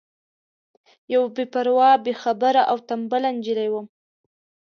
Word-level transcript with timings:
یوه 1.13 1.27
بې 1.35 1.45
پروا 1.53 1.91
بې 2.03 2.13
خبره 2.21 2.61
او 2.71 2.77
تنبله 2.87 3.29
نجلۍ 3.35 3.69
وم. 3.71 3.87